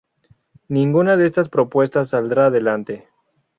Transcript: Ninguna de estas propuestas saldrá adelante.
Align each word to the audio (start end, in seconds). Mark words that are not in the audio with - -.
Ninguna 0.69 1.15
de 1.15 1.25
estas 1.25 1.47
propuestas 1.47 2.09
saldrá 2.09 2.47
adelante. 2.47 3.07